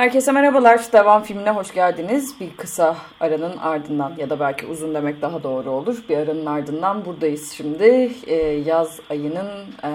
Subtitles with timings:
[0.00, 0.92] Herkese merhabalar.
[0.92, 2.40] Devam filmine hoş geldiniz.
[2.40, 6.04] Bir kısa aranın ardından ya da belki uzun demek daha doğru olur.
[6.08, 8.12] Bir aranın ardından buradayız şimdi.
[8.26, 8.34] Ee,
[8.66, 9.48] yaz ayının
[9.84, 9.90] e,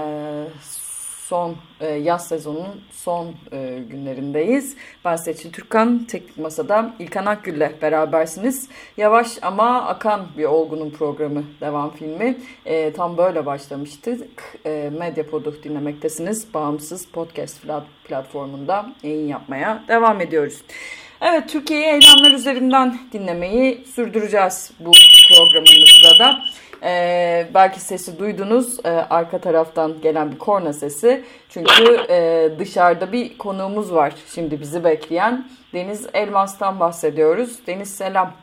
[1.29, 4.75] son e, yaz sezonunun son e, günlerindeyiz.
[5.05, 8.69] Ben Seçil Türkan, Teknik Masa'da İlkan Akgül'le berabersiniz.
[8.97, 12.37] Yavaş ama akan bir olgunun programı devam filmi.
[12.65, 14.57] E, tam böyle başlamıştık.
[14.65, 16.53] E, Medyapod'u dinlemektesiniz.
[16.53, 17.61] Bağımsız podcast
[18.07, 20.61] platformunda yayın yapmaya devam ediyoruz.
[21.21, 24.91] Evet, Türkiye'yi eylemler üzerinden dinlemeyi sürdüreceğiz bu
[25.27, 26.45] programımızda da.
[26.83, 31.25] Ee, belki sesi duydunuz ee, arka taraftan gelen bir korna sesi.
[31.49, 35.49] Çünkü e, dışarıda bir konuğumuz var şimdi bizi bekleyen.
[35.73, 37.67] Deniz Elmas'tan bahsediyoruz.
[37.67, 38.33] Deniz selam.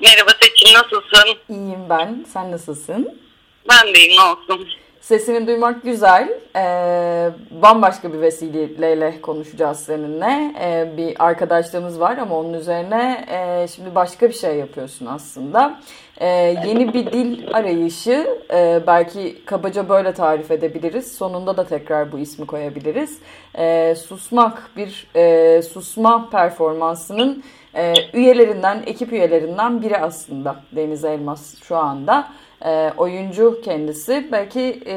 [0.00, 1.38] Merhaba Seçin nasılsın?
[1.48, 2.26] İyiyim ben.
[2.32, 3.20] Sen nasılsın?
[3.68, 4.68] Ben de iyiyim ne olsun.
[5.02, 6.28] Sesini duymak güzel.
[6.56, 7.30] Ee,
[7.62, 10.54] bambaşka bir vesileyle konuşacağız seninle.
[10.60, 15.80] Ee, bir arkadaşlığımız var ama onun üzerine e, şimdi başka bir şey yapıyorsun aslında.
[16.20, 16.26] Ee,
[16.66, 21.16] yeni bir dil arayışı e, belki kabaca böyle tarif edebiliriz.
[21.16, 23.18] Sonunda da tekrar bu ismi koyabiliriz.
[23.58, 31.76] Ee, susmak bir e, susma performansının e, üyelerinden, ekip üyelerinden biri aslında Deniz Elmas şu
[31.76, 32.28] anda
[32.64, 34.28] e, oyuncu kendisi.
[34.32, 34.94] Belki e,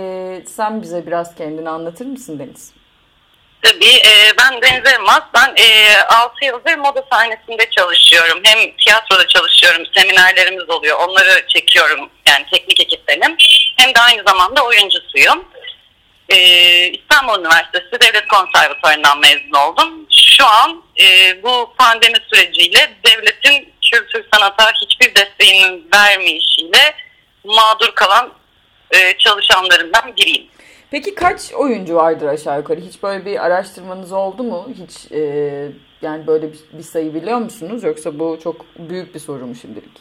[0.47, 2.73] sen bize biraz kendini anlatır mısın Deniz?
[3.61, 3.95] Tabii.
[3.95, 5.23] E, ben Deniz Elmas.
[5.33, 8.39] Ben e, 6 yıldır moda sahnesinde çalışıyorum.
[8.43, 10.99] Hem tiyatroda çalışıyorum, seminerlerimiz oluyor.
[10.99, 12.09] Onları çekiyorum.
[12.27, 13.35] Yani teknik ekip benim.
[13.77, 15.45] Hem de aynı zamanda oyuncusuyum.
[16.29, 16.37] E,
[16.87, 20.07] İstanbul Üniversitesi Devlet Konservatuarı'ndan mezun oldum.
[20.09, 26.95] Şu an e, bu pandemi süreciyle devletin kültür sanata hiçbir desteğini vermeyişiyle
[27.45, 28.33] mağdur kalan
[28.91, 30.47] e, çalışanlarından biriyim.
[30.91, 32.81] Peki kaç oyuncu vardır aşağı yukarı?
[32.81, 34.67] Hiç böyle bir araştırmanız oldu mu?
[34.83, 35.19] Hiç e,
[36.01, 37.83] yani böyle bir, bir sayı biliyor musunuz?
[37.83, 39.91] Yoksa bu çok büyük bir sorun mu şimdilik?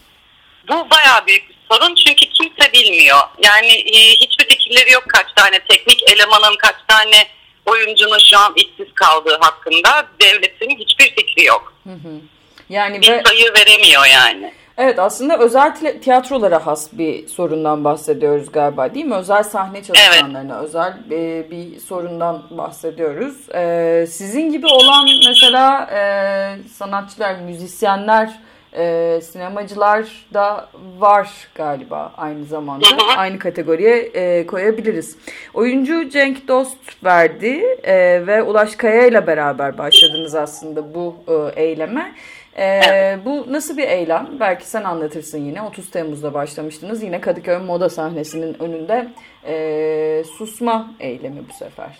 [0.69, 3.19] Bu bayağı büyük bir sorun çünkü kimse bilmiyor.
[3.43, 7.26] Yani e, hiçbir fikirleri yok kaç tane teknik elemanın, kaç tane
[7.66, 11.72] oyuncunun şu an işsiz kaldığı hakkında devletin hiçbir fikri yok.
[11.84, 12.21] Hı hı.
[12.69, 13.22] Yani bir ve...
[13.26, 14.55] sayı veremiyor yani.
[14.79, 19.15] Evet aslında özel tiyatrolara has bir sorundan bahsediyoruz galiba değil mi?
[19.15, 20.65] Özel sahne çalışanlarına evet.
[20.65, 23.37] özel bir, bir sorundan bahsediyoruz.
[23.55, 28.39] Ee, sizin gibi olan mesela e, sanatçılar, müzisyenler,
[28.77, 30.69] e, sinemacılar da
[30.99, 32.87] var galiba aynı zamanda.
[33.17, 35.17] Aynı kategoriye e, koyabiliriz.
[35.55, 42.15] Oyuncu Cenk Dost verdi e, ve Ulaş Kaya ile beraber başladınız aslında bu e, eyleme.
[42.56, 43.19] Ee, evet.
[43.25, 44.28] Bu nasıl bir eylem?
[44.41, 45.62] Belki sen anlatırsın yine.
[45.62, 47.03] 30 Temmuz'da başlamıştınız.
[47.03, 49.09] Yine Kadıköy moda sahnesinin önünde
[49.47, 51.98] e, susma eylemi bu sefer.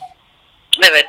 [0.91, 1.07] Evet.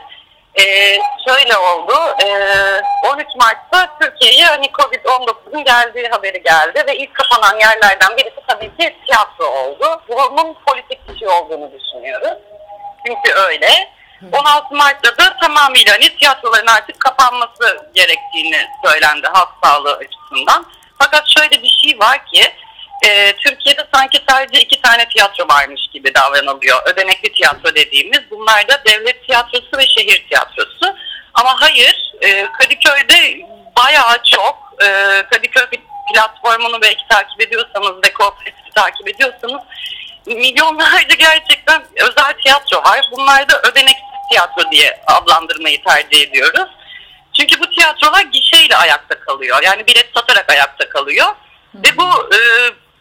[0.59, 0.97] Ee,
[1.27, 1.93] şöyle oldu.
[2.23, 2.81] Ee,
[3.13, 8.95] 13 Mart'ta Türkiye'ye hani Covid-19'un geldiği haberi geldi ve ilk kapanan yerlerden birisi tabii ki
[9.07, 10.01] tiyatro oldu.
[10.09, 12.37] Bunun politik bir şey olduğunu düşünüyoruz.
[13.07, 13.67] Çünkü öyle.
[14.31, 20.65] 16 Mart'ta da tamamıyla hani tiyatroların artık kapanması gerektiğini söylendi halk sağlığı açısından.
[20.99, 22.53] Fakat şöyle bir şey var ki
[23.05, 26.81] e, Türkiye'de sanki sadece iki tane tiyatro varmış gibi davranılıyor.
[26.85, 30.95] Ödenekli tiyatro dediğimiz bunlar da devlet tiyatrosu ve şehir tiyatrosu.
[31.33, 33.37] Ama hayır e, Kadıköy'de
[33.77, 34.87] bayağı çok e,
[35.31, 35.65] Kadıköy
[36.13, 39.61] platformunu belki takip ediyorsanız kooperatifi takip ediyorsanız
[40.25, 43.07] milyonlarca gerçekten özel tiyatro var.
[43.11, 46.69] Bunlar da ödeneksiz tiyatro diye adlandırmayı tercih ediyoruz.
[47.39, 49.63] Çünkü bu tiyatrolar gişeyle ayakta kalıyor.
[49.63, 51.27] Yani bilet satarak ayakta kalıyor.
[51.27, 51.77] Hı.
[51.77, 52.39] Ve bu e,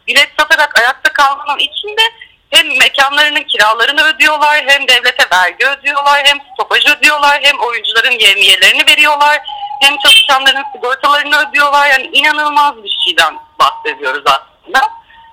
[0.07, 2.01] bilet satarak ayakta kalmanın içinde
[2.49, 9.41] hem mekanlarının kiralarını ödüyorlar, hem devlete vergi ödüyorlar, hem stopaj ödüyorlar, hem oyuncuların yevmiyelerini veriyorlar,
[9.81, 11.89] hem çalışanların sigortalarını ödüyorlar.
[11.89, 14.79] Yani inanılmaz bir şeyden bahsediyoruz aslında.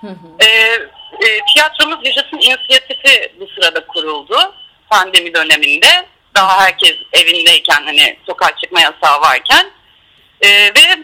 [0.01, 0.45] Hı hı.
[0.45, 0.47] E,
[1.25, 4.53] e, tiyatromuz Yaşasın İnisiyatifi bu sırada kuruldu
[4.93, 5.87] pandemi döneminde.
[6.35, 9.71] Daha herkes evindeyken hani sokağa çıkma yasağı varken.
[10.41, 11.03] E, ve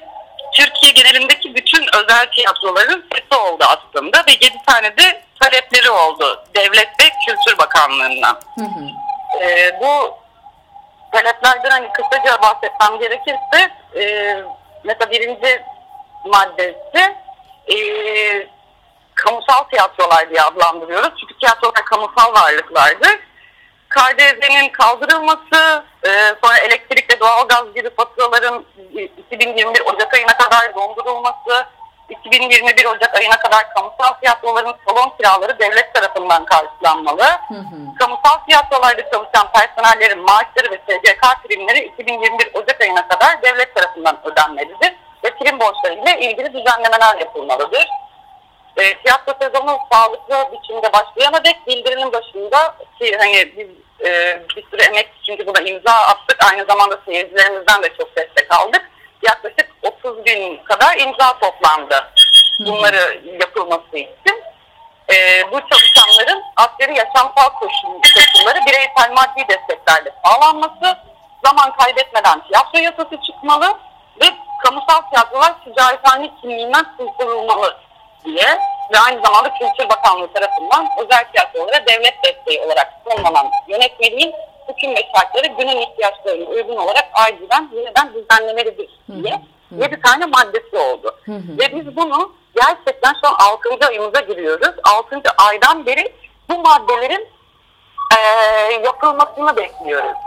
[0.56, 6.90] Türkiye genelindeki bütün özel tiyatroların sesi oldu aslında ve 7 tane de talepleri oldu Devlet
[7.02, 8.40] ve Kültür Bakanlığı'ndan.
[8.60, 8.86] Hı hı.
[9.44, 10.18] E, bu
[11.13, 14.36] taleplerden hani kısaca bahsetmem gerekirse e,
[14.84, 15.63] mesela birinci
[16.25, 17.16] maddesi
[17.68, 17.78] e,
[19.16, 21.10] kamusal tiyatrolar diye adlandırıyoruz.
[21.19, 23.29] Çünkü tiyatrolar kamusal varlıklardır.
[23.89, 26.09] KDV'nin kaldırılması, e,
[26.44, 28.65] sonra elektrik ve doğalgaz gibi faturaların
[29.18, 31.65] 2021 Ocak ayına kadar dondurulması,
[32.09, 37.24] 2021 Ocak ayına kadar kamusal tiyatroların salon kiraları devlet tarafından karşılanmalı.
[37.24, 37.95] Hı hı.
[38.00, 44.18] Kamusal tiyatrolarda çalışan personellerin maaşları ve SGK primleri primleri 2021 Ocak ayına kadar devlet tarafından
[44.24, 47.88] ödenmelidir ve prim borçları ile ilgili düzenlemeler yapılmalıdır.
[48.77, 53.68] E, tiyatro sezonu sağlıklı biçimde başlayana dek bildirinin başında ki hani biz
[54.07, 56.38] e, bir sürü emek çünkü buna imza attık.
[56.51, 58.89] Aynı zamanda seyircilerimizden de çok destek aldık.
[59.24, 62.12] Yaklaşık 30 bin kadar imza toplandı
[62.60, 64.44] bunları yapılması için.
[65.13, 70.98] E, bu çalışanların askeri yaşamsal koşulları bireysel maddi desteklerle sağlanması,
[71.45, 73.77] zaman kaybetmeden tiyatro yasası çıkmalı
[74.22, 74.25] ve
[74.63, 77.77] kamusal tiyatrolar ticarethane kimliğinden kurtulmalı
[78.25, 78.60] diye
[78.94, 84.33] ve aynı zamanda Kültür Bakanlığı tarafından özel tiyatrolara devlet desteği olarak sunulanan yönetmeliğin
[84.69, 88.89] hüküm ve şartları günün ihtiyaçlarına uygun olarak acilen yeniden düzenlemelidir
[89.24, 91.16] diye bir tane maddesi oldu.
[91.25, 91.57] Hı hı.
[91.60, 93.88] Ve biz bunu gerçekten şu an 6.
[93.88, 94.75] ayımıza giriyoruz.
[94.83, 95.22] 6.
[95.38, 96.13] aydan beri
[96.50, 97.27] bu maddelerin
[98.18, 98.19] e,
[98.74, 100.18] yapılmasını bekliyoruz.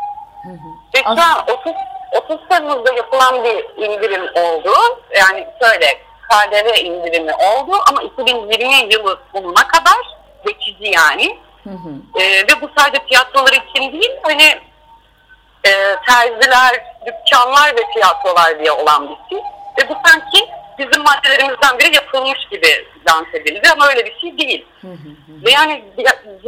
[0.42, 0.68] Hı hı.
[0.94, 1.72] Ve şu an 30,
[2.16, 4.72] 30 Temmuz'da yapılan bir indirim oldu.
[5.16, 5.86] Yani şöyle
[6.32, 11.38] KDV indirimi oldu ama 2020 yılı sonuna kadar geçici yani.
[11.64, 12.22] Hı hı.
[12.22, 14.60] E, ve bu sadece tiyatrolar için değil hani
[15.66, 15.70] e,
[16.08, 19.44] terziler, dükkanlar ve tiyatrolar diye olan bir şey.
[19.78, 22.68] Ve bu sanki bizim maddelerimizden biri yapılmış gibi
[23.08, 24.66] lanse edildi ama öyle bir şey değil.
[25.28, 25.84] Ve yani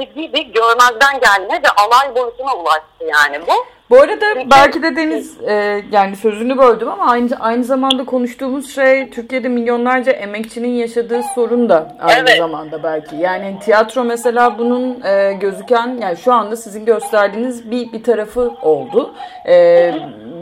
[0.01, 3.53] ciddi bir görmezden gelme ve alay boyutuna ulaştı yani bu.
[3.91, 9.11] Bu arada belki de Deniz e, yani sözünü böldüm ama aynı aynı zamanda konuştuğumuz şey
[9.11, 12.39] Türkiye'de milyonlarca emekçinin yaşadığı sorun da aynı evet.
[12.39, 13.17] zamanda belki.
[13.17, 19.15] Yani tiyatro mesela bunun e, gözüken yani şu anda sizin gösterdiğiniz bir bir tarafı oldu.
[19.47, 19.93] E,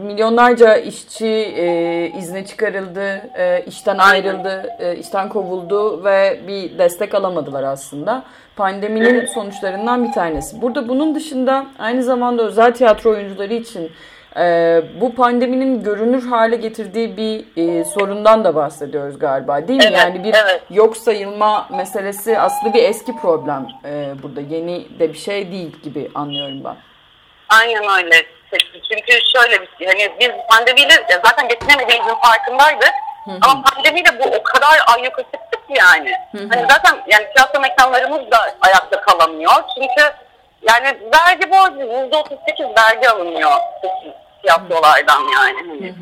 [0.02, 7.62] milyonlarca işçi e, izne çıkarıldı, e, işten ayrıldı, e, işten kovuldu ve bir destek alamadılar
[7.62, 8.25] aslında.
[8.56, 10.62] Pandeminin sonuçlarından bir tanesi.
[10.62, 13.90] Burada bunun dışında aynı zamanda özel tiyatro oyuncuları için
[14.37, 19.87] e, bu pandeminin görünür hale getirdiği bir e, sorundan da bahsediyoruz galiba değil mi?
[19.88, 20.62] Evet, yani bir evet.
[20.70, 24.40] yok sayılma meselesi aslında bir eski problem e, burada.
[24.40, 26.76] Yeni de bir şey değil gibi anlıyorum ben.
[27.48, 28.16] Aynen öyle.
[28.60, 32.93] Çünkü şöyle bir şey, hani biz pandemiyle zaten geçinemediğimizin farkındaydık.
[33.25, 33.38] Hı hı.
[33.43, 36.12] Ama pandemiyle bu o kadar ayyuka çıktık ki yani.
[36.32, 36.49] Hı hı.
[36.50, 39.52] Hani zaten yani tiyatro mekanlarımız da ayakta kalamıyor.
[39.75, 40.14] Çünkü
[40.69, 43.50] yani vergi borcu yüzde otuz sekiz vergi alınıyor
[44.43, 45.58] tiyatrolardan yani.
[45.58, 45.94] Hani.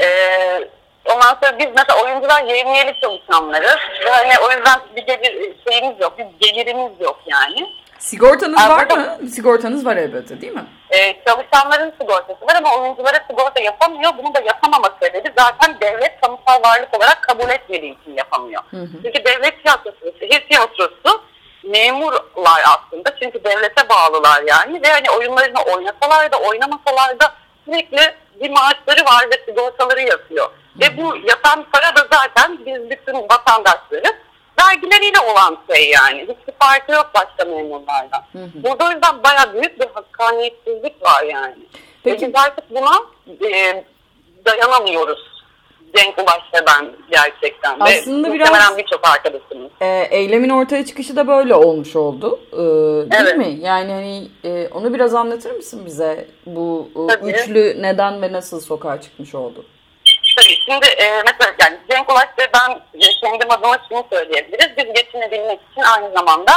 [0.00, 0.68] Ee,
[1.04, 3.78] ondan sonra biz mesela oyuncular yevmiyeli çalışanlarız.
[4.04, 7.66] Ve hani o yüzden bir gelir şeyimiz yok, bir gelirimiz yok yani.
[7.98, 9.28] Sigortanız Aa, var mı?
[9.28, 10.66] Sigortanız var elbette değil mi?
[10.90, 14.12] E, çalışanların sigortası var ama oyunculara sigorta yapamıyor.
[14.18, 18.62] Bunu da yapamama sebebi zaten devlet kamusal varlık olarak kabul etmediği için yapamıyor.
[18.70, 18.88] Hı hı.
[19.04, 21.22] Çünkü devlet tiyatrosu, şehir tiyatrosu
[21.62, 23.16] memurlar aslında.
[23.22, 24.82] Çünkü devlete bağlılar yani.
[24.82, 27.32] Ve hani oyunlarını oynasalar da oynamasalar da
[27.64, 30.50] sürekli bir maaşları var ve sigortaları yatıyor.
[30.80, 34.16] Ve bu yatan para da zaten biz bütün vatandaşları
[34.60, 36.20] vergileriyle olan şey yani.
[36.20, 38.22] Hiçbir farkı yok başka memurlardan.
[38.32, 38.62] Hı hı.
[38.64, 41.56] Burada o yüzden baya büyük bir hakkaniyetsizlik var yani.
[42.04, 42.24] Peki.
[42.24, 42.94] Ve biz artık buna
[43.50, 43.84] e,
[44.46, 45.36] dayanamıyoruz.
[45.96, 47.76] Cenk Ulaş ve ben gerçekten.
[47.80, 49.70] Aslında Ve biraz birçok arkadaşımız.
[49.80, 52.40] E, eylemin ortaya çıkışı da böyle olmuş oldu.
[52.52, 52.56] E,
[53.10, 53.36] değil evet.
[53.36, 53.58] mi?
[53.60, 56.28] Yani hani e, onu biraz anlatır mısın bize?
[56.46, 59.64] Bu e, üçlü neden ve nasıl sokağa çıkmış oldu?
[60.46, 62.80] Tabii şimdi e, mesela yani Cenk Ulaş ve ben
[63.20, 64.76] kendim adıma şunu söyleyebiliriz.
[64.76, 66.52] Biz geçinebilmek için aynı zamanda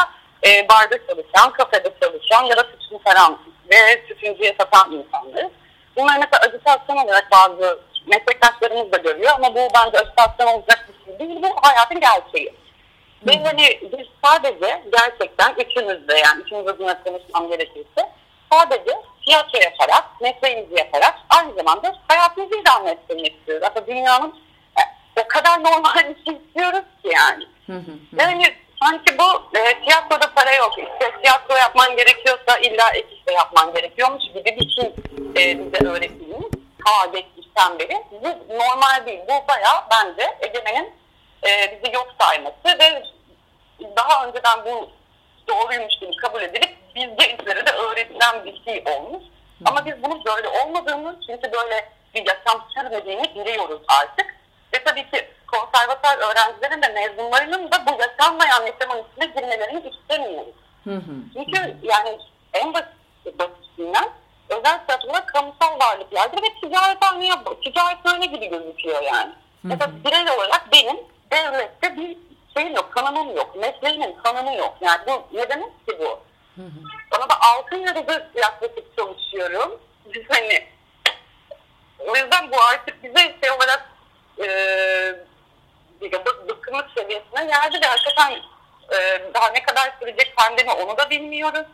[0.47, 3.39] e, barda çalışan, kafede çalışan ya da sütünü saran
[3.71, 3.75] ve
[4.07, 5.51] sütüncüye satan insanlarız.
[5.95, 11.19] Bunlar mesela ajitasyon olarak bazı meslektaşlarımız da görüyor ama bu bence ajitasyon olacak bir şey
[11.19, 11.41] değil.
[11.41, 12.53] Bu hayatın gerçeği.
[13.27, 18.11] Ve hani biz sadece gerçekten üçümüz de yani üçümüz adına konuşmam gerekirse
[18.51, 18.91] sadece
[19.29, 23.67] tiyatro yaparak, mesleğimizi yaparak aynı zamanda hayatımızı idame ettirmek istiyoruz.
[23.71, 24.35] Aslında dünyanın
[24.79, 24.81] e,
[25.21, 27.43] o kadar normal bir şey istiyoruz ki yani.
[28.19, 30.71] yani sanki bu e, tiyatroda para yok.
[30.77, 34.93] İşte tiyatro yapman gerekiyorsa illa ek işte yapman gerekiyormuş gibi bir şey
[35.35, 36.47] e, bize öğretilmiş.
[36.85, 38.03] Ha geçmişten beri.
[38.11, 39.19] Bu normal değil.
[39.23, 40.93] Bu bayağı bence Egemen'in
[41.47, 43.03] e, bizi yok sayması ve
[43.95, 44.89] daha önceden bu
[45.47, 49.23] doğruymuş gibi kabul edilip biz gençlere de öğretilen bir şey olmuş.
[49.65, 54.35] Ama biz bunun böyle olmadığını çünkü böyle bir yaşam sürmediğini biliyoruz artık.
[54.73, 60.55] Ve tabii ki konservatuar öğrencilerin de mezunlarının da bu yaşanmayan yaşamın içine girmelerini istemiyoruz.
[61.33, 62.17] Çünkü yani
[62.53, 64.09] en basit, basitinden
[64.49, 67.29] özel tiyatrolar kamusal varlıklardır ve ticarethane,
[67.63, 69.31] ticarethane gibi gözüküyor yani.
[69.63, 70.97] Mesela birey olarak benim
[71.31, 72.17] devlette bir
[72.57, 74.77] şeyim yok, kanımım yok, mesleğimin kanımı yok.
[74.81, 76.19] Yani bu ne demek ki bu?
[76.59, 76.79] Hı hı.
[77.11, 79.79] Bana da altın yıldır yaklaşık çalışıyorum.
[80.13, 80.67] Biz hani
[82.51, 83.89] bu artık bize şey olarak
[84.39, 84.47] e,
[86.49, 88.31] bıkkınlık seviyesine geldi ve hakikaten
[88.91, 91.67] e, daha ne kadar sürecek pandemi onu da bilmiyoruz.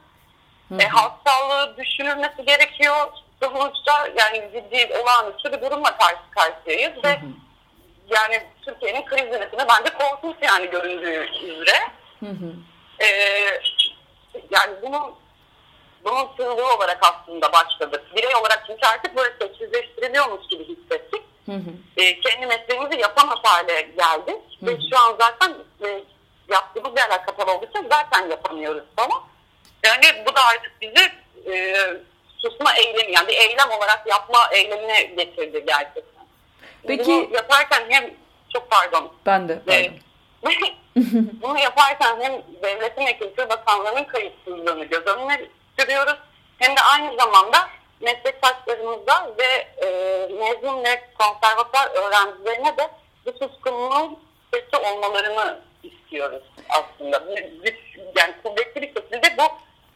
[0.69, 0.81] Hı hı.
[0.81, 3.07] E, halk sağlığı düşünülmesi gerekiyor.
[3.43, 7.19] Sonuçta yani ciddi olağanüstü bir durumla karşı karşıyayız ve
[8.09, 11.77] yani Türkiye'nin kriz yönetimi bence korkunç yani göründüğü üzere.
[12.19, 12.53] Hı hı.
[14.85, 14.91] E,
[16.03, 18.03] bunun sığlığı olarak aslında başladık.
[18.15, 21.21] Birey olarak çünkü artık böyle sessizleştiriliyormuş gibi hissettik.
[21.45, 21.71] Hı hı.
[21.97, 24.59] E, kendi mesleğimizi yapamaz hale geldik.
[24.59, 24.69] Hı hı.
[24.69, 25.53] Ve şu an zaten
[25.85, 26.03] e,
[26.49, 29.21] yaptığımız yerler kapalı olduğu için zaten yapamıyoruz falan.
[29.85, 31.11] Yani bu da artık bizi
[31.51, 31.75] e,
[32.37, 36.25] susma eylemi yani bir eylem olarak yapma eylemine getirdi gerçekten.
[36.87, 37.05] Peki.
[37.05, 38.13] Bunu yaparken hem
[38.53, 39.13] çok pardon.
[39.25, 39.53] Ben de.
[39.53, 39.99] E, pardon.
[41.41, 45.41] bunu yaparken hem devletin ve kültür bakanlığının kayıtsızlığını göz önüne
[45.79, 46.17] sürüyoruz.
[46.57, 47.69] Hem de aynı zamanda
[48.01, 49.87] meslektaşlarımıza ve e,
[50.33, 52.89] mezun ve konservatuar öğrencilerine de
[53.25, 54.19] bu suskunluğun
[54.53, 57.23] sesi olmalarını istiyoruz aslında.
[58.17, 59.43] Yani kuvvetli bir şekilde bu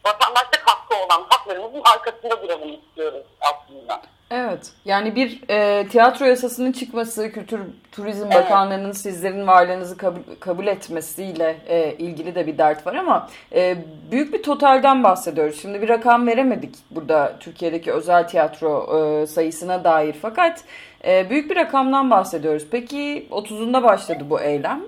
[0.08, 4.02] vatandaşlık hakkı olan haklarımızın arkasında duralım istiyoruz aslında.
[4.30, 4.72] Evet.
[4.84, 7.60] Yani bir e, tiyatro yasasının çıkması, Kültür
[7.92, 8.34] Turizm evet.
[8.34, 13.76] Bakanlığı'nın sizlerin varlığınızı kabul, kabul etmesiyle e, ilgili de bir dert var ama e,
[14.10, 15.62] büyük bir totalden bahsediyoruz.
[15.62, 20.64] Şimdi bir rakam veremedik burada Türkiye'deki özel tiyatro e, sayısına dair fakat
[21.04, 22.66] e, büyük bir rakamdan bahsediyoruz.
[22.70, 24.80] Peki 30'unda başladı bu eylem.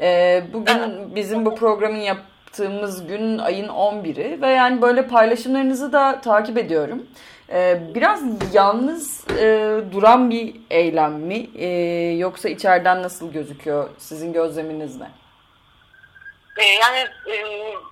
[0.00, 2.00] E, bugün bizim bu programın
[2.52, 7.06] yaptığımız gün ayın 11'i ve yani böyle paylaşımlarınızı da takip ediyorum.
[7.52, 8.20] Ee, biraz
[8.52, 11.50] yalnız e, duran bir eylem mi?
[11.54, 11.66] E,
[12.16, 13.88] yoksa içeriden nasıl gözüküyor?
[13.98, 15.10] Sizin gözleminiz ne?
[16.58, 17.34] E, yani e,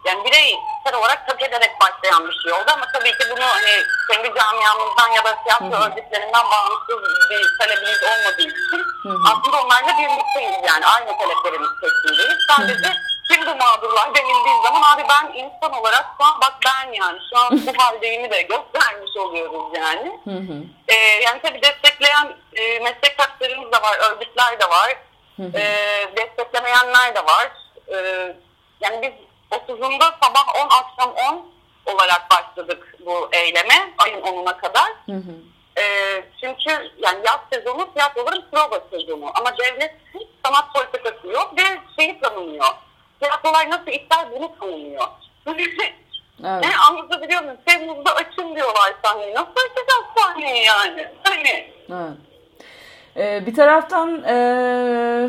[0.07, 3.75] yani bireysel olarak hak ederek başlayan bir şey oldu ama tabii ki bunu hani
[4.11, 9.19] kendi camiamızdan ya da tiyatro örgütlerinden bağımsız bir talebimiz olmadığı için hı hı.
[9.31, 12.39] aslında onlarla birlikteyiz yani aynı taleplerimiz peşindeyiz.
[12.49, 16.93] Sadece hı kim bu mağdurlar denildiği zaman abi ben insan olarak şu an bak ben
[16.93, 20.19] yani şu an bu haldeyimi de göstermiş oluyoruz yani.
[20.25, 20.63] Hı hı.
[20.89, 24.97] Ee, yani tabii destekleyen e, meslektaşlarımız da var, örgütler de var.
[25.37, 25.59] Hı hı.
[25.59, 25.65] E,
[26.17, 27.51] desteklemeyenler de var.
[27.89, 27.97] E,
[28.81, 29.13] yani biz
[29.59, 31.53] 30'unda sabah 10 akşam 10
[31.95, 34.91] olarak başladık bu eyleme ayın 10'una kadar.
[35.07, 35.33] Hı hı.
[35.81, 35.85] E,
[36.41, 42.21] çünkü yani yaz sezonu tiyatroların prova sezonu ama devlet hiç sanat politikası yok ve şeyi
[42.21, 42.67] tanımıyor
[43.21, 45.05] tiyatrolar nasıl iptal bunu tanımıyor.
[46.45, 46.65] Evet.
[46.65, 47.57] Ne anlatabiliyor muyum?
[47.67, 49.35] Temmuz'da açın diyorlar sahneyi.
[49.35, 51.09] Nasıl açacağız sahneyi yani?
[51.23, 51.73] Hani.
[51.91, 52.17] Evet.
[53.17, 55.29] Ee, bir taraftan e,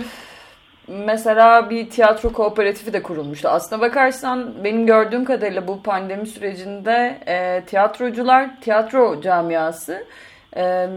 [0.88, 3.50] mesela bir tiyatro kooperatifi de kurulmuştu.
[3.50, 10.06] Aslına bakarsan benim gördüğüm kadarıyla bu pandemi sürecinde e, tiyatrocular, tiyatro camiası
[10.56, 10.88] e,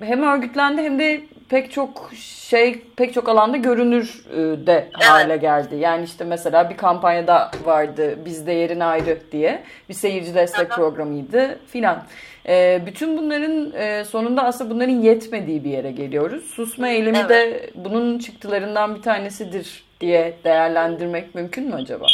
[0.00, 1.20] hem örgütlendi hem de
[1.52, 5.76] pek çok şey pek çok alanda görünür e, de hale geldi.
[5.76, 12.04] Yani işte mesela bir kampanyada vardı bizde yerin ayrı diye bir seyirci destek programıydı filan.
[12.48, 16.44] E, bütün bunların e, sonunda aslında bunların yetmediği bir yere geliyoruz.
[16.44, 17.30] Susma eylemi evet.
[17.30, 22.06] de bunun çıktılarından bir tanesidir diye değerlendirmek mümkün mü acaba?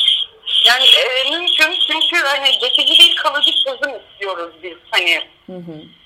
[0.68, 5.18] Yani e, mümkün çünkü hani geçici değil kalıcı çözüm istiyoruz biz hani.
[5.46, 5.97] Hı hı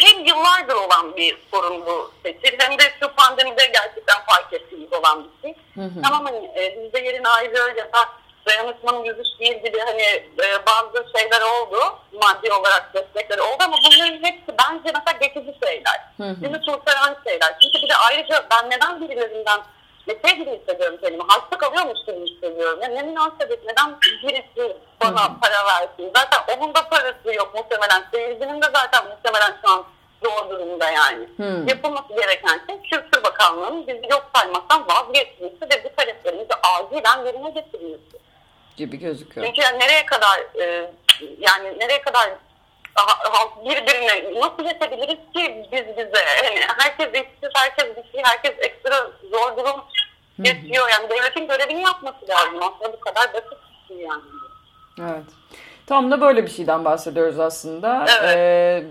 [0.00, 5.24] hem yıllardır olan bir sorun bu seçil hem de şu pandemide gerçekten fark ettiğimiz olan
[5.24, 5.54] bir şey.
[5.74, 6.02] Hı hı.
[6.02, 8.08] Tamam hani e, bizde yerin ayrı ya da
[8.46, 11.78] dayanışmanın yüzüş değil gibi hani e, bazı şeyler oldu.
[12.12, 16.00] Maddi olarak destekler oldu ama bunların hepsi bence mesela geçici şeyler.
[16.16, 16.42] Hı hı.
[16.42, 17.56] Bizi kurtaran şeyler.
[17.62, 19.60] Çünkü bir de ayrıca ben neden birilerinden
[20.06, 21.22] şey gibi hissediyorum kendimi.
[21.28, 22.78] Hasta kalıyormuş gibi hissediyorum.
[22.82, 26.12] Ya ne münasebet neden birisi bana para versin.
[26.16, 28.04] Zaten onun da parası yok muhtemelen.
[28.12, 29.84] Seyircinin de zaten muhtemelen şu an
[30.24, 31.28] zor durumda yani.
[31.36, 31.64] Hı.
[31.68, 38.16] Yapılması gereken şey Kültür Bakanlığı'nın bizi yok saymaktan vazgeçmesi ve bu taleplerimizi acilen yerine getirilmesi.
[38.76, 39.46] Gibi gözüküyor.
[39.46, 40.90] Çünkü yani nereye kadar e,
[41.38, 42.30] yani nereye kadar
[43.64, 46.24] birbirine nasıl yetebiliriz ki biz bize?
[46.44, 49.84] Yani herkes işsiz, herkes bir şey, herkes ekstra zor durum
[50.42, 50.88] geçiyor.
[50.88, 51.10] Yani
[51.76, 52.60] görevini yapması lazım.
[52.62, 53.58] Aslında bu kadar basit
[53.90, 54.22] bir şey yani.
[55.00, 55.24] Evet.
[55.86, 58.06] Tam da böyle bir şeyden bahsediyoruz aslında.
[58.20, 58.36] Evet.
[58.36, 58.84] Ee,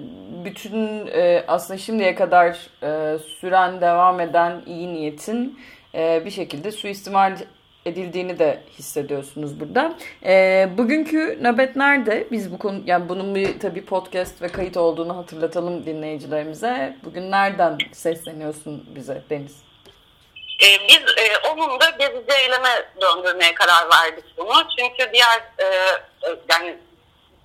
[0.45, 5.59] bütün e, aslında şimdiye kadar e, süren, devam eden iyi niyetin
[5.95, 7.37] e, bir şekilde suistimal
[7.85, 9.93] edildiğini de hissediyorsunuz burada.
[10.25, 12.27] E, bugünkü nöbet nerede?
[12.31, 16.97] Biz bu konu yani bunun bir tabii podcast ve kayıt olduğunu hatırlatalım dinleyicilerimize.
[17.05, 19.74] Bugün nereden sesleniyorsun bize Deniz?
[20.63, 24.67] E, biz e, onun da gezici eyleme döndürmeye karar verdik bunu.
[24.79, 26.77] Çünkü diğer e, e yani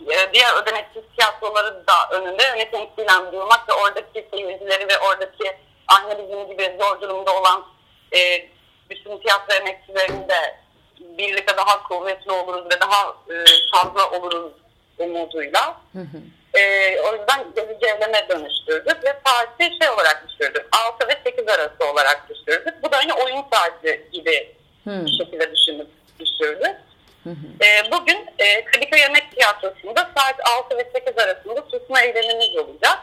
[0.09, 5.57] e, diğer ödeneksiz tiyatroları da önünde öne temsilen durmak ve oradaki seyircileri ve oradaki
[5.88, 7.67] aynı bizim gibi zor durumda olan
[8.14, 8.49] e,
[8.90, 10.61] bütün tiyatro emekçilerini de
[10.99, 14.52] birlikte daha kuvvetli oluruz ve daha e, fazla oluruz
[15.00, 15.80] umuduyla.
[15.92, 16.21] Hı hı.
[16.59, 16.61] E,
[17.00, 20.66] o yüzden gezici eyleme dönüştürdük ve saati şey olarak düşürdük.
[20.73, 22.83] 6 ve 8 arası olarak düşürdük.
[22.83, 24.54] Bu da hani oyun saati gibi
[24.85, 25.07] hı.
[25.07, 25.88] bir şekilde düşünüp
[26.21, 26.76] düşürdük.
[27.25, 27.64] Hı hı.
[27.64, 32.99] E, bugün e, Kadıköy Yemek Tiyatrosu'nda saat 6 ve 8 arasında susma eylemimiz olacak.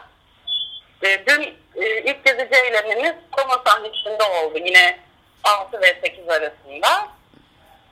[1.02, 1.42] E, dün
[1.82, 4.58] e, ilk gezici eylemimiz Koma sahnesinde oldu.
[4.58, 4.98] Yine
[5.44, 6.88] 6 ve 8 arasında.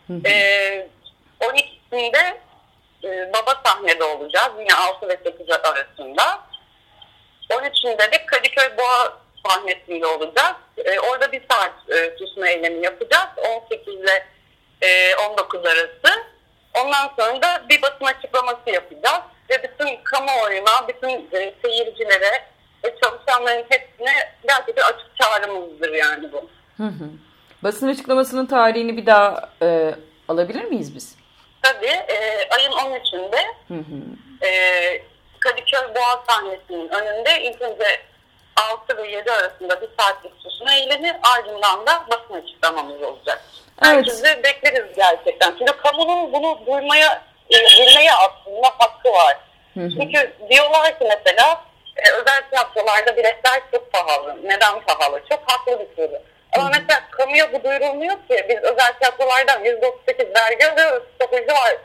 [0.07, 0.29] Hı hı.
[0.29, 0.89] E,
[1.41, 2.37] 12'sinde
[3.07, 4.53] e, baba sahnede olacağız.
[4.59, 6.41] Yine 6 ve 8 arasında.
[7.51, 10.57] 13'ünde de Kadıköy Boğa sahnesinde olacağız.
[10.77, 13.29] E, orada bir saat e, susma eylemi yapacağız.
[13.71, 14.27] 18 ile
[14.83, 16.25] e, 19 arası.
[16.75, 19.23] Ondan sonra da bir basın açıklaması yapacağız.
[19.51, 22.45] Ve bütün kamuoyuna, bütün e, seyircilere
[22.85, 26.51] ve çalışanların hepsine gerçekten açık çağrımızdır yani bu.
[26.77, 27.11] Hı hı.
[27.63, 29.95] Basın açıklamasının tarihini bir daha e,
[30.29, 31.16] alabilir miyiz biz?
[31.67, 31.87] Tabii.
[31.87, 34.47] E, ayın 13'ünde hı hı.
[34.47, 34.51] E,
[35.41, 38.01] Kadıköy Boğaz sahnesinin önünde ilk önce
[38.73, 43.45] 6 ve 7 arasında bir saatlik susma eylemi ardından da basın açıklamamız olacak.
[43.85, 43.95] Evet.
[43.97, 45.55] Herkesi bekleriz gerçekten.
[45.59, 49.37] Çünkü kamunun bunu duymaya, e, bilmeye aslında hakkı var.
[49.75, 49.91] Hı hı.
[49.91, 51.65] Çünkü diyorlar ki mesela
[51.97, 54.37] e, özel tiyatrolarda biletler çok pahalı.
[54.45, 55.23] Neden pahalı?
[55.29, 56.23] Çok haklı bir soru.
[56.59, 58.47] Ama mesela kamuya bu duyurulmuyor ki.
[58.49, 61.03] Biz özel tiyatrolardan %38 vergi alıyoruz.
[61.15, 61.77] Stopajı var.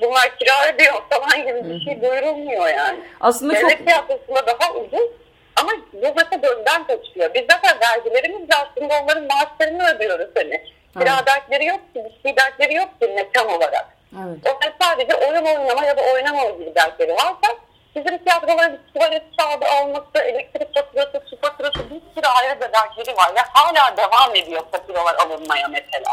[0.00, 3.00] Bunlar kira ödüyor falan gibi bir şey duyurulmuyor yani.
[3.20, 3.86] Aslında Devlet çok...
[3.86, 5.10] tiyatrosunda daha ucuz.
[5.56, 7.34] Ama bu mesela gözden kaçıyor.
[7.34, 10.62] Biz zaten vergilerimizle aslında onların maaşlarını ödüyoruz hani.
[10.98, 11.26] Kira evet.
[11.26, 13.88] dertleri yok ki, bir şey dertleri yok ki mekan olarak.
[14.14, 14.38] Evet.
[14.44, 17.57] Onlar sadece oyun oynama ya da oynamama gibi dertleri varsa
[17.98, 23.40] Bizim tiyatroların tuvalet kağıdı alması, elektrik faturası, su faturası bir sürü ayrı bedelleri var ve
[23.52, 26.10] hala devam ediyor faturalar alınmaya mesela.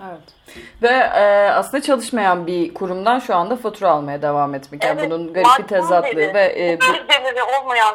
[0.00, 0.34] Evet.
[0.82, 4.84] Ve e, aslında çalışmayan bir kurumdan şu anda fatura almaya devam etmek.
[4.84, 7.94] Yani evet, bunun garip bir tezatlığı ve e, bu olmayan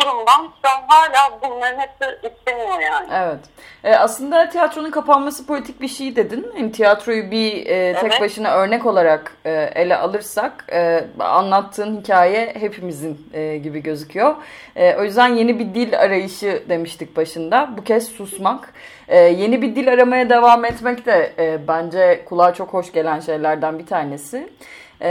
[0.00, 3.08] kurumdan şu an hala bunların hepsi isteniyor yani.
[3.12, 3.38] Evet.
[3.84, 6.46] E, aslında tiyatronun kapanması politik bir şey dedin.
[6.56, 8.20] Yani tiyatroyu bir e, tek evet.
[8.20, 14.34] başına örnek olarak e, ele alırsak e, anlattığın hikaye hepimizin e, gibi gözüküyor.
[14.76, 17.70] E, o yüzden yeni bir dil arayışı demiştik başında.
[17.78, 18.72] Bu kez susmak.
[19.08, 23.78] E, yeni bir dil aramaya devam etmek de e, bence kulağa çok hoş gelen şeylerden
[23.78, 24.48] bir tanesi.
[25.00, 25.08] E,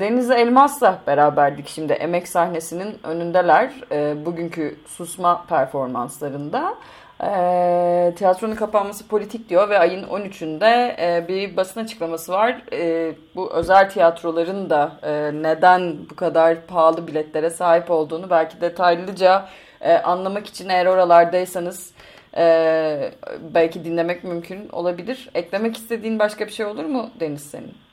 [0.00, 6.74] Deniz Elmas'la beraberdik şimdi emek sahnesinin önündeler e, bugünkü susma performanslarında.
[7.22, 12.62] E, tiyatronun kapanması politik diyor ve ayın 13'ünde e, bir basın açıklaması var.
[12.72, 19.48] E, bu özel tiyatroların da e, neden bu kadar pahalı biletlere sahip olduğunu belki detaylıca
[19.80, 21.92] e, anlamak için eğer oralardaysanız
[22.36, 23.12] e,
[23.54, 25.30] belki dinlemek mümkün olabilir.
[25.34, 27.85] Eklemek istediğin başka bir şey olur mu Deniz senin?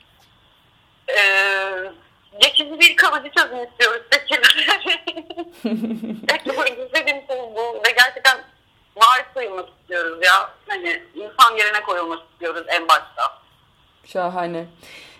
[1.08, 1.20] E,
[2.40, 4.54] geçici bir kalıcı çözüm istiyoruz seçimleri.
[6.84, 8.38] İstediğim şey bu ve gerçekten
[8.96, 10.50] marif koyulmak istiyoruz ya.
[10.68, 13.22] Hani insan yerine koyulmak istiyoruz en başta.
[14.04, 14.66] Şahane.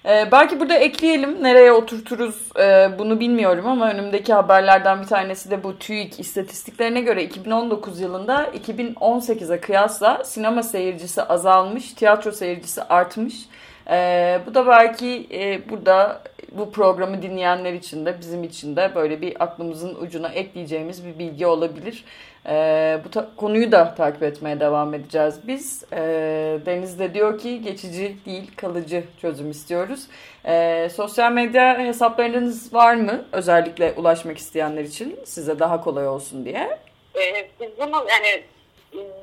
[0.07, 1.43] Ee, belki burada ekleyelim.
[1.43, 7.25] Nereye oturturuz e, bunu bilmiyorum ama önümdeki haberlerden bir tanesi de bu TÜİK istatistiklerine göre
[7.25, 13.35] 2019 yılında 2018'e kıyasla sinema seyircisi azalmış, tiyatro seyircisi artmış.
[13.91, 19.21] Ee, bu da belki e, burada bu programı dinleyenler için de bizim için de böyle
[19.21, 22.05] bir aklımızın ucuna ekleyeceğimiz bir bilgi olabilir.
[22.47, 25.85] Ee, bu ta- konuyu da takip etmeye devam edeceğiz biz.
[25.93, 30.07] Ee, Deniz de diyor ki geçici değil kalıcı çözüm istiyoruz.
[30.47, 33.25] Ee, sosyal medya hesaplarınız var mı?
[33.33, 36.79] Özellikle ulaşmak isteyenler için size daha kolay olsun diye.
[37.15, 38.43] Ee, biz yani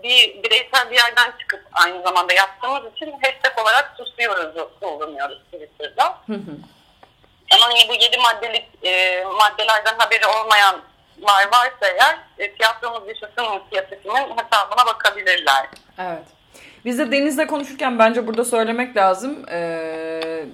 [0.03, 6.17] bir bireysel bir yerden çıkıp aynı zamanda yaptığımız için hashtag olarak susuyoruz kullanıyoruz Twitter'da.
[7.53, 14.38] Ama hani bu yedi maddelik e, maddelerden haberi olmayanlar varsa eğer e, tiyatromuz yaşasın inisiyatifinin
[14.38, 15.67] hesabına bakabilirler.
[15.99, 16.25] Evet.
[16.86, 19.45] Biz de Deniz'le konuşurken bence burada söylemek lazım.
[19.51, 20.45] Ee,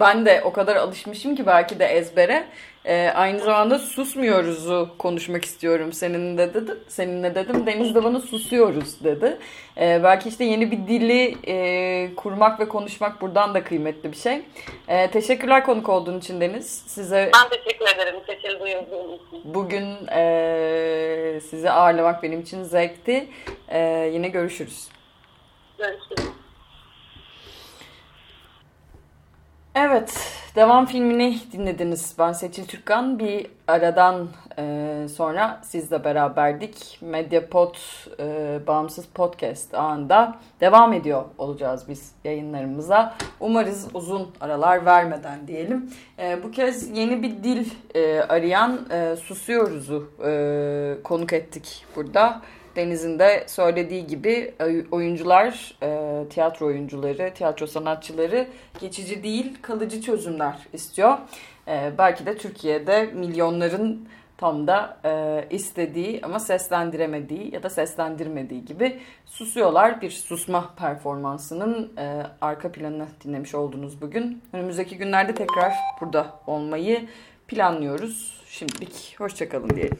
[0.00, 2.44] ben de o kadar alışmışım ki belki de ezbere.
[2.84, 6.76] E, aynı zamanda susmuyoruzu konuşmak istiyorum seninle dedi.
[6.88, 7.66] Seninle dedim.
[7.66, 9.38] Deniz de bana susuyoruz dedi.
[9.80, 14.42] E, belki işte yeni bir dili e, kurmak ve konuşmak buradan da kıymetli bir şey.
[14.88, 16.84] E, teşekkürler konuk olduğun için Deniz.
[16.86, 18.14] Size Ben teşekkür ederim.
[18.26, 19.54] Seçil duyulduğun için.
[19.54, 23.28] Bugün e, sizi ağırlamak benim için zevkti.
[23.68, 24.88] E, yine görüşürüz.
[25.78, 26.41] Görüşürüz.
[29.74, 30.14] Evet,
[30.54, 32.14] devam filmini dinlediniz.
[32.18, 33.18] Ben Seçil Türkkan.
[33.18, 36.98] Bir aradan e, sonra sizle beraberdik.
[37.00, 37.74] Medyapod
[38.18, 43.14] e, Bağımsız Podcast ağında devam ediyor olacağız biz yayınlarımıza.
[43.40, 45.90] Umarız uzun aralar vermeden diyelim.
[46.18, 52.42] E, bu kez yeni bir dil e, arayan e, Susuyoruz'u e, konuk ettik burada.
[52.76, 54.54] Deniz'in de söylediği gibi
[54.90, 58.46] oyuncular, e, tiyatro oyuncuları, tiyatro sanatçıları
[58.80, 61.18] geçici değil kalıcı çözümler istiyor.
[61.68, 69.00] E, belki de Türkiye'de milyonların tam da e, istediği ama seslendiremediği ya da seslendirmediği gibi
[69.26, 70.00] susuyorlar.
[70.00, 71.92] Bir susma performansının
[72.40, 74.42] arka planını dinlemiş oldunuz bugün.
[74.52, 77.08] Önümüzdeki günlerde tekrar burada olmayı
[77.48, 78.42] planlıyoruz.
[78.46, 79.98] Şimdilik hoşçakalın diyelim.